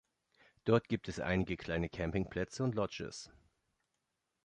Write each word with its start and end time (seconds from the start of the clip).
Dort 0.63 0.89
gibt 0.89 1.09
es 1.09 1.19
einige 1.19 1.57
kleine 1.57 1.87
Campingplätze 1.87 2.63
und 2.63 2.73
Lodges. 2.73 3.29